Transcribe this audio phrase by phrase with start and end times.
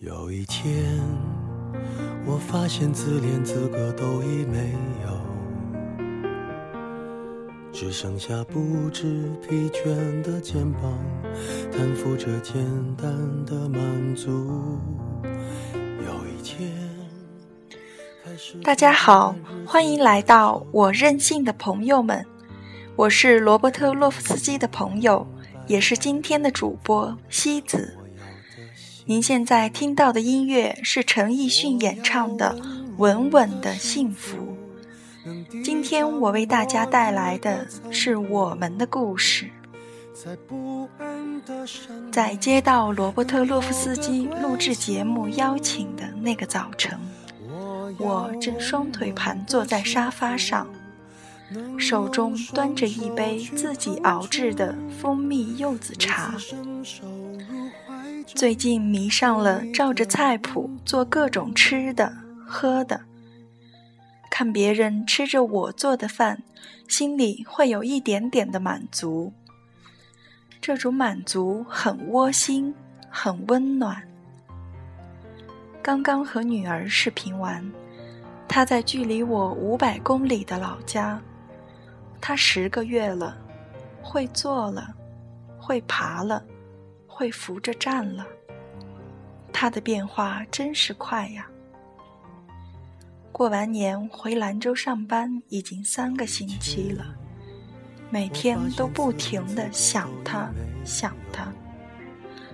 [0.00, 0.84] 有一天，
[2.24, 5.10] 我发现自怜资格都已没有，
[7.72, 10.96] 只剩下不知疲倦的肩膀，
[11.72, 12.64] 担负着简
[12.94, 13.10] 单
[13.44, 14.78] 的满足。
[15.24, 16.72] 有一天，
[18.62, 19.34] 大家好，
[19.66, 22.24] 欢迎来到我任性的朋友们，
[22.94, 25.26] 我是罗伯特·洛夫斯基的朋友，
[25.66, 27.97] 也是今天的主播西子。
[29.08, 32.54] 您现在听到的音乐是陈奕迅演唱的
[32.98, 34.58] 《稳稳的幸福》。
[35.64, 39.48] 今天我为大家带来的是我们的故事。
[42.12, 47.00] 在接到罗伯特·洛夫斯基录制节目邀请的那个早晨，
[47.98, 50.66] 我正双腿盘坐在沙发上，
[51.78, 56.34] 手中端着一杯自己熬制的蜂蜜柚子茶。
[58.34, 62.12] 最近迷上了照着菜谱做各种吃的
[62.46, 63.00] 喝的，
[64.30, 66.42] 看别人吃着我做的饭，
[66.86, 69.32] 心里会有一点点的满足。
[70.60, 72.74] 这种满足很窝心，
[73.08, 74.02] 很温暖。
[75.82, 77.64] 刚刚和女儿视频完，
[78.46, 81.20] 她在距离我五百公里的老家，
[82.20, 83.36] 她十个月了，
[84.02, 84.94] 会坐了，
[85.58, 86.44] 会爬了。
[87.18, 88.24] 会扶着站了，
[89.52, 91.48] 他的变化真是快呀！
[93.32, 97.04] 过完年回兰州上班已经三个星期了，
[98.08, 100.48] 每天都不停的想他，
[100.84, 101.52] 想他。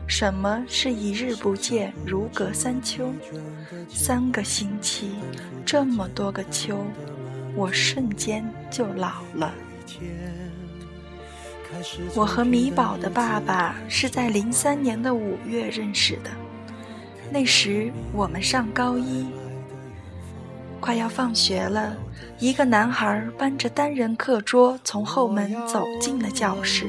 [0.07, 3.13] 什么是一日不见如隔三秋？
[3.91, 5.11] 三个星期，
[5.67, 6.87] 这么多个秋，
[7.55, 9.53] 我瞬间就老了。
[12.15, 16.31] 我和米宝的爸爸是在零三年的五月认识的，
[17.31, 19.27] 那时我们上高一，
[20.81, 21.97] 快要放学了，
[22.39, 26.87] 一个男孩搬着单人课桌从后门走进了教室。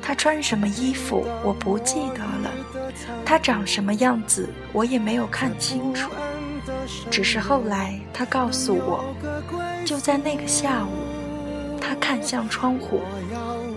[0.00, 2.50] 他穿什么衣服我不记得了，
[3.24, 6.10] 他长什么样子我也没有看清楚，
[7.10, 9.04] 只是后来他告诉我，
[9.84, 10.90] 就在那个下午。
[11.84, 13.00] 他看向窗户，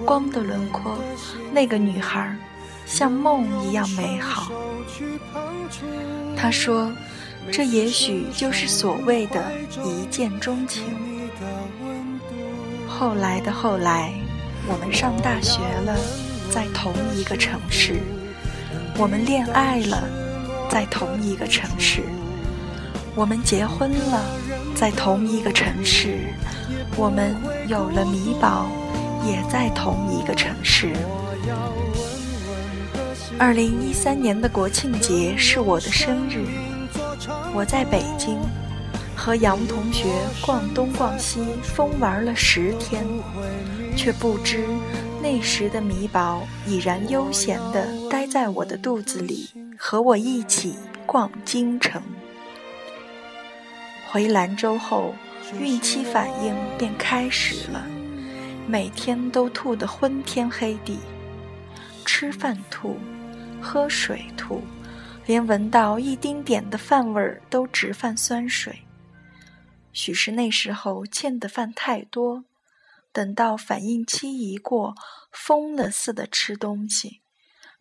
[0.06, 0.98] 光的轮廓，
[1.52, 2.38] 那个女孩，
[2.86, 4.52] 像梦一样美好。
[6.38, 6.92] 他说
[7.52, 9.52] ：“这也许就是所谓的
[9.84, 10.84] 一见钟情。”
[12.88, 14.14] 后来的后来，
[14.68, 15.98] 我们上大学了，
[16.52, 17.96] 在同一个城市；
[18.98, 20.08] 我们恋爱了，
[20.70, 22.02] 在同一个城市；
[23.16, 24.24] 我们结婚了，
[24.76, 26.20] 在同一个城市。
[26.98, 27.36] 我们
[27.68, 28.68] 有了米宝，
[29.26, 30.94] 也在同一个城市。
[33.38, 36.46] 二零一三年的国庆节是我的生日，
[37.54, 38.38] 我在北京
[39.16, 40.06] 和杨同学
[40.46, 43.04] 逛东逛西，疯玩了十天，
[43.98, 44.64] 却不知
[45.22, 50.76] 那时的米宝已然悠闲地待在我的肚子里，和我一起
[51.06, 52.02] 逛京城。
[54.12, 55.14] 回兰州后。
[55.62, 57.86] 孕期反应便开始了，
[58.68, 60.98] 每天都吐得昏天黑地，
[62.04, 62.98] 吃饭吐，
[63.62, 64.64] 喝水吐，
[65.28, 68.80] 连闻到一丁点的饭味儿都直犯酸水。
[69.94, 72.44] 许是那时候欠的饭太多，
[73.14, 74.96] 等到反应期一过，
[75.32, 77.22] 疯了似的吃东西，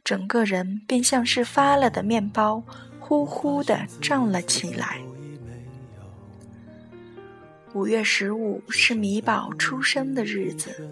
[0.04, 2.62] 整个人便像是发了的面包，
[3.00, 5.00] 呼呼的胀了起来。
[7.74, 10.88] 五月十五是米宝出生的日子，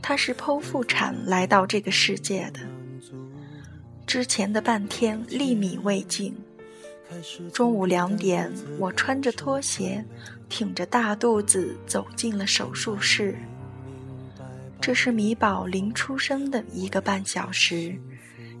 [0.00, 2.60] 他是剖腹产来到这个世界的。
[4.06, 6.32] 之前的半天粒米未进，
[7.52, 10.04] 中午两点，我穿着拖鞋，
[10.48, 13.36] 挺着大肚子走进了手术室。
[14.80, 17.98] 这是米宝临出生的一个半小时，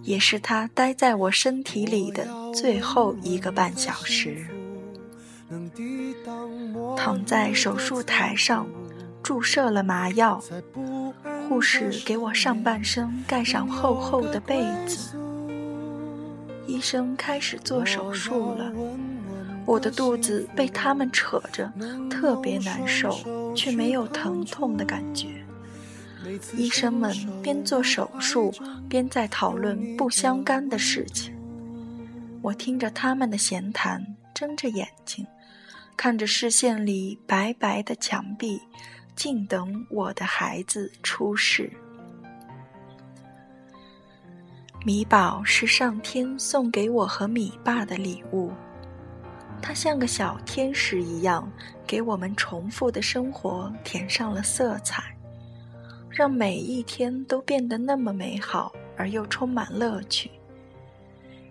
[0.02, 4.44] 也是他待在我身体里的最后一个半小时。
[7.06, 8.66] 躺在手术台上，
[9.22, 10.42] 注射了麻药。
[11.48, 15.16] 护士给我上半身盖上厚厚的被子。
[16.66, 18.72] 医生开始做手术了。
[19.64, 21.72] 我的肚子被他们扯着，
[22.10, 23.16] 特别难受，
[23.54, 25.28] 却没有疼痛的感觉。
[26.56, 28.52] 医生们边做手术
[28.88, 31.32] 边在讨论不相干的事情。
[32.42, 34.04] 我听着他们的闲谈，
[34.34, 35.24] 睁着眼睛。
[35.96, 38.60] 看着视线里白白的墙壁，
[39.14, 41.72] 静等我的孩子出世。
[44.84, 48.52] 米宝是上天送给我和米爸的礼物，
[49.60, 51.50] 它像个小天使一样，
[51.86, 55.02] 给我们重复的生活填上了色彩，
[56.08, 60.30] 让每一天都变得那么美好而又充满乐趣。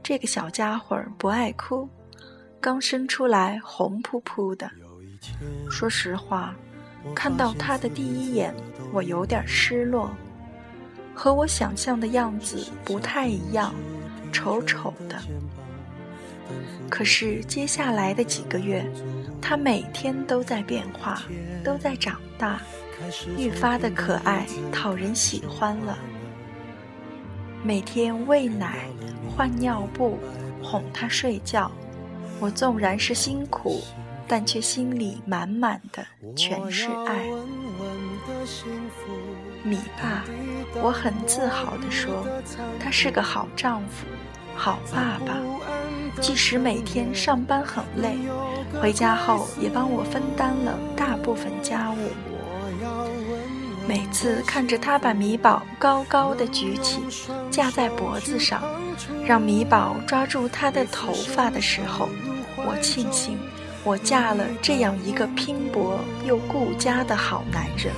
[0.02, 1.90] 这个小家伙不爱哭，
[2.66, 4.68] 刚生出来红扑扑的。
[5.70, 6.56] 说实话，
[7.14, 8.52] 看到他的第一眼，
[8.92, 10.10] 我有点失落。
[11.14, 13.72] 和我想象的样子不太一样，
[14.32, 15.22] 丑丑的。
[16.90, 18.84] 可是接下来的几个月，
[19.40, 21.22] 他每天都在变化，
[21.64, 22.60] 都在长大，
[23.38, 25.96] 愈发的可爱，讨人喜欢了。
[27.64, 28.88] 每天喂奶、
[29.30, 30.18] 换尿布、
[30.64, 31.72] 哄他睡觉，
[32.40, 33.82] 我纵然是辛苦，
[34.28, 36.06] 但却心里满满的
[36.36, 37.26] 全是爱。
[39.64, 40.24] 米爸，
[40.82, 42.28] 我很自豪地说，
[42.80, 44.06] 他是个好丈夫、
[44.56, 45.38] 好爸爸。
[46.22, 48.18] 即使每天上班很累，
[48.82, 51.98] 回家后也帮我分担了大部分家务。
[53.88, 57.00] 每次看着他把米宝高高的举起，
[57.52, 58.64] 架在脖子上，
[59.26, 62.10] 让米宝抓住他的头发的时候，
[62.58, 63.38] 我庆幸
[63.84, 67.94] 我嫁了这样一个拼搏又顾家的好男人。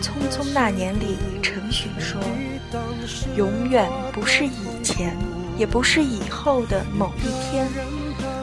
[0.00, 2.18] 匆匆那年里，陈寻说
[3.36, 5.14] ：“永远不是以前，
[5.58, 7.68] 也不是以后的某一天，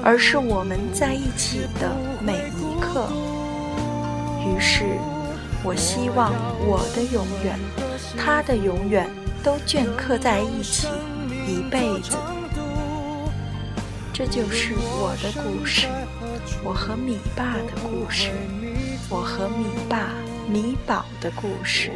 [0.04, 3.08] 而是我们在一起的每一刻。”
[4.46, 4.84] 于是，
[5.64, 6.34] 我希望
[6.66, 7.60] 我的永远，
[8.18, 9.10] 他的永远，
[9.44, 10.88] 都镌刻在一起，
[11.48, 12.18] 一辈子。
[14.14, 15.88] 这就是我的故事，
[16.64, 18.32] 我和米爸的故事，
[19.10, 20.10] 我和米爸。
[20.50, 21.92] 米宝的故事，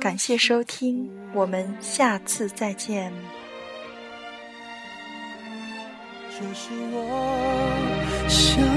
[0.00, 3.12] 感谢收听，我们下次再见。
[6.30, 8.75] 这是我想。